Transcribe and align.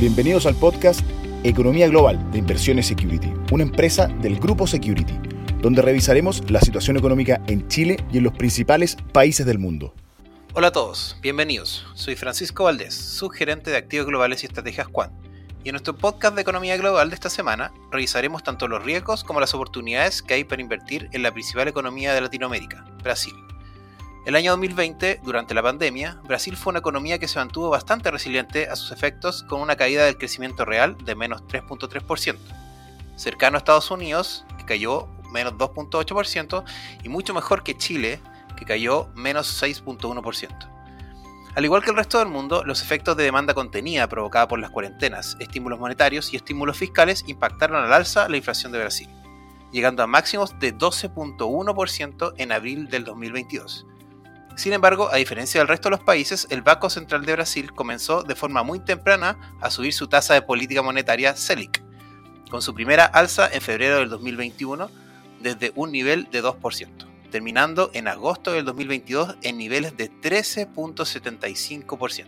Bienvenidos 0.00 0.46
al 0.46 0.54
podcast 0.54 1.02
Economía 1.44 1.86
Global 1.86 2.32
de 2.32 2.38
Inversiones 2.38 2.86
Security, 2.86 3.30
una 3.52 3.62
empresa 3.62 4.06
del 4.06 4.40
Grupo 4.40 4.66
Security, 4.66 5.12
donde 5.60 5.82
revisaremos 5.82 6.50
la 6.50 6.60
situación 6.62 6.96
económica 6.96 7.42
en 7.46 7.68
Chile 7.68 7.98
y 8.10 8.18
en 8.18 8.24
los 8.24 8.32
principales 8.32 8.96
países 9.12 9.44
del 9.44 9.58
mundo. 9.58 9.94
Hola 10.54 10.68
a 10.68 10.72
todos, 10.72 11.18
bienvenidos. 11.20 11.84
Soy 11.94 12.16
Francisco 12.16 12.64
Valdés, 12.64 12.94
subgerente 12.94 13.70
de 13.70 13.76
activos 13.76 14.06
globales 14.06 14.42
y 14.42 14.46
estrategias 14.46 14.88
Quant. 14.88 15.12
Y 15.62 15.68
en 15.68 15.74
nuestro 15.74 15.94
podcast 15.94 16.34
de 16.36 16.42
economía 16.42 16.76
global 16.78 17.10
de 17.10 17.14
esta 17.14 17.30
semana 17.30 17.70
revisaremos 17.92 18.42
tanto 18.42 18.68
los 18.68 18.82
riesgos 18.82 19.24
como 19.24 19.40
las 19.40 19.54
oportunidades 19.54 20.22
que 20.22 20.34
hay 20.34 20.44
para 20.44 20.62
invertir 20.62 21.10
en 21.12 21.22
la 21.22 21.32
principal 21.32 21.68
economía 21.68 22.14
de 22.14 22.22
Latinoamérica, 22.22 22.86
Brasil. 23.02 23.34
El 24.24 24.36
año 24.36 24.52
2020, 24.52 25.20
durante 25.24 25.52
la 25.52 25.64
pandemia, 25.64 26.20
Brasil 26.22 26.56
fue 26.56 26.70
una 26.70 26.78
economía 26.78 27.18
que 27.18 27.26
se 27.26 27.40
mantuvo 27.40 27.70
bastante 27.70 28.08
resiliente 28.08 28.68
a 28.68 28.76
sus 28.76 28.92
efectos 28.92 29.42
con 29.42 29.60
una 29.60 29.74
caída 29.74 30.04
del 30.04 30.16
crecimiento 30.16 30.64
real 30.64 30.96
de 31.04 31.16
menos 31.16 31.42
3.3%, 31.48 32.36
cercano 33.16 33.56
a 33.56 33.58
Estados 33.58 33.90
Unidos, 33.90 34.44
que 34.58 34.64
cayó 34.64 35.08
menos 35.32 35.54
2.8%, 35.54 36.62
y 37.02 37.08
mucho 37.08 37.34
mejor 37.34 37.64
que 37.64 37.76
Chile, 37.76 38.20
que 38.56 38.64
cayó 38.64 39.08
menos 39.16 39.60
6.1%. 39.60 40.70
Al 41.56 41.64
igual 41.64 41.82
que 41.82 41.90
el 41.90 41.96
resto 41.96 42.20
del 42.20 42.28
mundo, 42.28 42.62
los 42.62 42.80
efectos 42.80 43.16
de 43.16 43.24
demanda 43.24 43.54
contenida 43.54 44.08
provocada 44.08 44.46
por 44.46 44.60
las 44.60 44.70
cuarentenas, 44.70 45.36
estímulos 45.40 45.80
monetarios 45.80 46.32
y 46.32 46.36
estímulos 46.36 46.76
fiscales 46.76 47.24
impactaron 47.26 47.82
al 47.84 47.92
alza 47.92 48.28
la 48.28 48.36
inflación 48.36 48.70
de 48.70 48.78
Brasil, 48.78 49.08
llegando 49.72 50.04
a 50.04 50.06
máximos 50.06 50.56
de 50.60 50.72
12.1% 50.72 52.34
en 52.36 52.52
abril 52.52 52.88
del 52.88 53.02
2022 53.02 53.86
sin 54.56 54.72
embargo, 54.72 55.10
a 55.12 55.16
diferencia 55.16 55.60
del 55.60 55.68
resto 55.68 55.88
de 55.88 55.96
los 55.96 56.04
países, 56.04 56.48
el 56.50 56.62
Banco 56.62 56.90
Central 56.90 57.24
de 57.24 57.32
Brasil 57.32 57.72
comenzó 57.72 58.22
de 58.22 58.34
forma 58.34 58.62
muy 58.62 58.80
temprana 58.80 59.56
a 59.60 59.70
subir 59.70 59.94
su 59.94 60.08
tasa 60.08 60.34
de 60.34 60.42
política 60.42 60.82
monetaria 60.82 61.34
Selic, 61.36 61.82
con 62.50 62.60
su 62.62 62.74
primera 62.74 63.06
alza 63.06 63.48
en 63.50 63.62
febrero 63.62 63.98
del 63.98 64.10
2021 64.10 64.90
desde 65.40 65.72
un 65.74 65.90
nivel 65.90 66.28
de 66.30 66.42
2%, 66.42 67.06
terminando 67.30 67.90
en 67.94 68.08
agosto 68.08 68.52
del 68.52 68.66
2022 68.66 69.36
en 69.42 69.56
niveles 69.56 69.96
de 69.96 70.10
13.75%. 70.10 72.26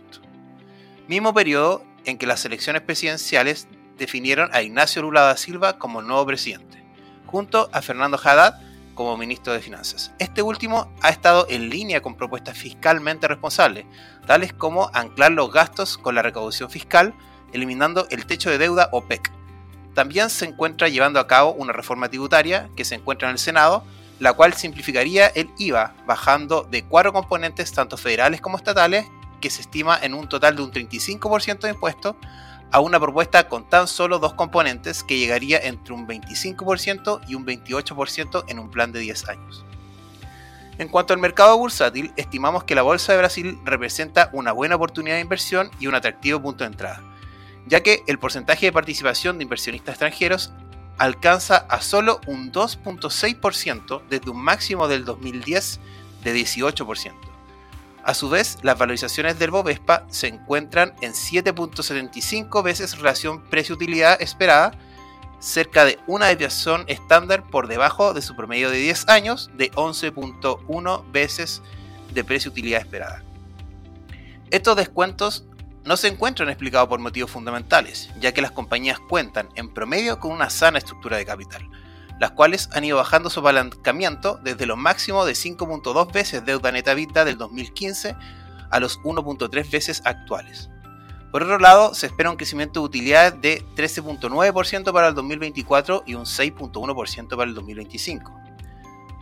Mismo 1.07 1.31
periodo 1.33 1.83
en 2.05 2.17
que 2.17 2.27
las 2.27 2.43
elecciones 2.45 2.81
presidenciales 2.81 3.67
definieron 3.97 4.49
a 4.53 4.63
Ignacio 4.63 5.03
Lula 5.03 5.21
da 5.21 5.37
Silva 5.37 5.77
como 5.77 6.01
nuevo 6.01 6.25
presidente, 6.25 6.83
junto 7.25 7.69
a 7.71 7.81
Fernando 7.81 8.19
Haddad 8.21 8.64
como 8.95 9.17
ministro 9.17 9.53
de 9.53 9.59
Finanzas. 9.59 10.13
Este 10.17 10.41
último 10.41 10.91
ha 11.01 11.09
estado 11.09 11.45
en 11.49 11.69
línea 11.69 12.01
con 12.01 12.15
propuestas 12.15 12.57
fiscalmente 12.57 13.27
responsables, 13.27 13.85
tales 14.25 14.53
como 14.53 14.89
anclar 14.93 15.33
los 15.33 15.51
gastos 15.51 15.97
con 15.97 16.15
la 16.15 16.23
recaudación 16.23 16.71
fiscal, 16.71 17.13
eliminando 17.53 18.07
el 18.09 18.25
techo 18.25 18.49
de 18.49 18.57
deuda 18.57 18.89
OPEC. 18.91 19.31
También 19.93 20.29
se 20.29 20.45
encuentra 20.45 20.89
llevando 20.89 21.19
a 21.19 21.27
cabo 21.27 21.53
una 21.53 21.73
reforma 21.73 22.09
tributaria 22.09 22.69
que 22.75 22.85
se 22.85 22.95
encuentra 22.95 23.29
en 23.29 23.33
el 23.33 23.39
Senado, 23.39 23.83
la 24.19 24.33
cual 24.33 24.53
simplificaría 24.53 25.27
el 25.27 25.49
IVA, 25.57 25.93
bajando 26.07 26.63
de 26.63 26.83
cuatro 26.83 27.13
componentes, 27.13 27.71
tanto 27.71 27.97
federales 27.97 28.41
como 28.41 28.57
estatales, 28.57 29.05
que 29.41 29.49
se 29.49 29.61
estima 29.61 29.99
en 30.01 30.13
un 30.13 30.27
total 30.27 30.55
de 30.55 30.63
un 30.63 30.71
35% 30.71 31.59
de 31.59 31.69
impuestos, 31.69 32.15
a 32.71 32.79
una 32.79 32.99
propuesta 32.99 33.47
con 33.47 33.69
tan 33.69 33.87
solo 33.87 34.19
dos 34.19 34.33
componentes 34.33 35.03
que 35.03 35.17
llegaría 35.17 35.59
entre 35.59 35.93
un 35.93 36.07
25% 36.07 37.21
y 37.27 37.35
un 37.35 37.45
28% 37.45 38.45
en 38.47 38.59
un 38.59 38.69
plan 38.69 38.91
de 38.91 38.99
10 38.99 39.29
años. 39.29 39.65
En 40.77 40.89
cuanto 40.89 41.13
al 41.13 41.19
mercado 41.19 41.57
bursátil, 41.57 42.11
estimamos 42.17 42.65
que 42.65 42.75
la 42.75 42.81
Bolsa 42.81 43.13
de 43.13 43.19
Brasil 43.19 43.57
representa 43.63 44.29
una 44.33 44.51
buena 44.51 44.75
oportunidad 44.75 45.15
de 45.15 45.21
inversión 45.21 45.71
y 45.79 45.87
un 45.87 45.95
atractivo 45.95 46.41
punto 46.41 46.65
de 46.65 46.71
entrada, 46.71 47.01
ya 47.65 47.81
que 47.81 48.03
el 48.07 48.19
porcentaje 48.19 48.65
de 48.65 48.73
participación 48.73 49.37
de 49.37 49.43
inversionistas 49.43 49.93
extranjeros 49.93 50.51
alcanza 50.97 51.57
a 51.69 51.81
solo 51.81 52.19
un 52.27 52.51
2.6% 52.51 54.01
desde 54.09 54.29
un 54.29 54.41
máximo 54.41 54.87
del 54.87 55.05
2010 55.05 55.79
de 56.23 56.35
18%. 56.35 57.34
A 58.05 58.13
su 58.13 58.29
vez, 58.29 58.59
las 58.61 58.77
valorizaciones 58.77 59.39
del 59.39 59.49
Bovespa 59.49 60.05
se 60.11 60.27
encuentran 60.27 60.93
en 61.01 61.13
7.75 61.13 62.63
veces 62.63 62.95
relación 62.99 63.43
precio-utilidad 63.49 64.21
esperada, 64.21 64.73
cerca 65.39 65.85
de 65.85 65.97
una 66.05 66.27
desviación 66.27 66.83
estándar 66.85 67.49
por 67.49 67.67
debajo 67.67 68.13
de 68.13 68.21
su 68.21 68.35
promedio 68.35 68.69
de 68.69 68.77
10 68.77 69.09
años 69.09 69.49
de 69.57 69.71
11.1 69.71 71.11
veces 71.11 71.63
de 72.13 72.23
precio-utilidad 72.23 72.81
esperada. 72.81 73.23
Estos 74.51 74.77
descuentos 74.77 75.45
no 75.83 75.97
se 75.97 76.07
encuentran 76.07 76.49
explicados 76.49 76.87
por 76.87 76.99
motivos 76.99 77.31
fundamentales, 77.31 78.11
ya 78.19 78.33
que 78.33 78.41
las 78.41 78.51
compañías 78.51 78.99
cuentan 78.99 79.49
en 79.55 79.73
promedio 79.73 80.19
con 80.19 80.31
una 80.31 80.51
sana 80.51 80.77
estructura 80.77 81.17
de 81.17 81.25
capital 81.25 81.67
las 82.19 82.31
cuales 82.31 82.69
han 82.73 82.83
ido 82.83 82.97
bajando 82.97 83.29
su 83.29 83.39
apalancamiento 83.39 84.39
desde 84.43 84.65
lo 84.65 84.77
máximo 84.77 85.25
de 85.25 85.33
5.2 85.33 86.11
veces 86.11 86.45
deuda 86.45 86.71
neta 86.71 86.93
vida 86.93 87.25
del 87.25 87.37
2015 87.37 88.15
a 88.69 88.79
los 88.79 88.99
1.3 89.01 89.69
veces 89.69 90.01
actuales. 90.05 90.69
Por 91.31 91.43
otro 91.43 91.59
lado, 91.59 91.93
se 91.93 92.07
espera 92.07 92.31
un 92.31 92.37
crecimiento 92.37 92.79
de 92.79 92.85
utilidades 92.85 93.41
de 93.41 93.65
13.9% 93.75 94.93
para 94.93 95.09
el 95.09 95.15
2024 95.15 96.03
y 96.05 96.15
un 96.15 96.23
6.1% 96.23 97.29
para 97.29 97.43
el 97.43 97.55
2025. 97.55 98.31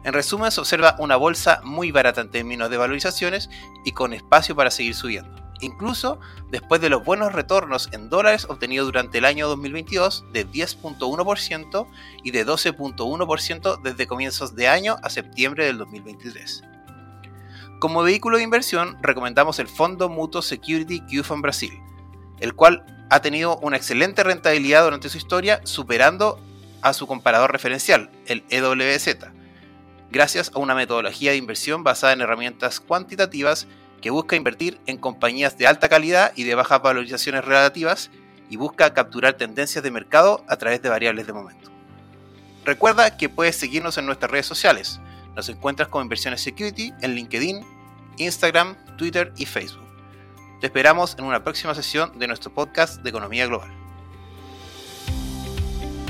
En 0.03 0.13
resumen, 0.13 0.51
se 0.51 0.59
observa 0.59 0.95
una 0.99 1.15
bolsa 1.15 1.61
muy 1.63 1.91
barata 1.91 2.21
en 2.21 2.29
términos 2.29 2.69
de 2.69 2.77
valorizaciones 2.77 3.49
y 3.83 3.93
con 3.93 4.13
espacio 4.13 4.55
para 4.55 4.69
seguir 4.69 4.93
subiendo 4.93 5.42
incluso 5.63 6.19
después 6.49 6.81
de 6.81 6.89
los 6.89 7.03
buenos 7.03 7.33
retornos 7.33 7.89
en 7.91 8.09
dólares 8.09 8.45
obtenidos 8.49 8.87
durante 8.87 9.17
el 9.17 9.25
año 9.25 9.47
2022 9.47 10.25
de 10.31 10.47
10.1% 10.47 11.87
y 12.23 12.31
de 12.31 12.45
12.1% 12.45 13.81
desde 13.81 14.07
comienzos 14.07 14.55
de 14.55 14.67
año 14.67 14.97
a 15.01 15.09
septiembre 15.09 15.65
del 15.65 15.77
2023. 15.77 16.63
Como 17.79 18.03
vehículo 18.03 18.37
de 18.37 18.43
inversión, 18.43 18.97
recomendamos 19.01 19.59
el 19.59 19.67
fondo 19.67 20.09
Mutuo 20.09 20.41
Security 20.41 21.01
QFund 21.01 21.41
Brasil, 21.41 21.73
el 22.39 22.53
cual 22.53 22.85
ha 23.09 23.21
tenido 23.21 23.57
una 23.57 23.77
excelente 23.77 24.23
rentabilidad 24.23 24.83
durante 24.83 25.09
su 25.09 25.17
historia, 25.17 25.61
superando 25.63 26.39
a 26.81 26.93
su 26.93 27.07
comparador 27.07 27.51
referencial, 27.51 28.09
el 28.25 28.43
EWZ, 28.49 29.17
gracias 30.13 30.51
a 30.53 30.59
una 30.59 30.75
metodología 30.75 31.31
de 31.31 31.37
inversión 31.37 31.83
basada 31.83 32.13
en 32.13 32.21
herramientas 32.21 32.79
cuantitativas 32.79 33.67
que 34.03 34.09
busca 34.09 34.35
invertir 34.35 34.81
en 34.85 34.97
compañías 34.97 35.57
de 35.57 35.65
alta 35.65 35.87
calidad 35.87 36.33
y 36.35 36.43
de 36.43 36.55
bajas 36.55 36.81
valorizaciones 36.81 37.45
relativas 37.45 38.11
y 38.49 38.57
busca 38.57 38.93
capturar 38.93 39.35
tendencias 39.35 39.81
de 39.81 39.91
mercado 39.91 40.43
a 40.49 40.57
través 40.57 40.81
de 40.81 40.89
variables 40.89 41.25
de 41.25 41.31
momento. 41.31 41.71
Recuerda 42.65 43.15
que 43.15 43.29
puedes 43.29 43.55
seguirnos 43.55 43.97
en 43.97 44.05
nuestras 44.05 44.29
redes 44.29 44.45
sociales. 44.45 44.99
Nos 45.37 45.47
encuentras 45.47 45.87
como 45.87 46.03
Inversiones 46.03 46.41
Security 46.41 46.91
en 47.01 47.15
LinkedIn, 47.15 47.65
Instagram, 48.17 48.75
Twitter 48.97 49.31
y 49.37 49.45
Facebook. 49.45 49.87
Te 50.59 50.67
esperamos 50.67 51.15
en 51.17 51.23
una 51.23 51.41
próxima 51.41 51.73
sesión 51.73 52.19
de 52.19 52.27
nuestro 52.27 52.53
podcast 52.53 53.01
de 53.03 53.09
Economía 53.09 53.47
Global. 53.47 53.71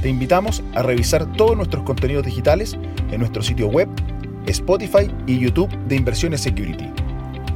Te 0.01 0.09
invitamos 0.09 0.63
a 0.73 0.81
revisar 0.81 1.31
todos 1.33 1.55
nuestros 1.55 1.83
contenidos 1.83 2.25
digitales 2.25 2.73
en 2.73 3.19
nuestro 3.19 3.43
sitio 3.43 3.67
web, 3.67 3.87
Spotify 4.47 5.13
y 5.27 5.37
YouTube 5.37 5.69
de 5.85 5.95
Inversiones 5.95 6.41
Security 6.41 7.02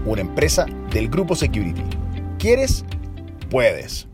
una 0.07 0.21
empresa 0.21 0.65
del 0.91 1.09
grupo 1.09 1.35
Security. 1.35 1.83
¿Quieres? 2.39 2.85
Puedes. 3.49 4.07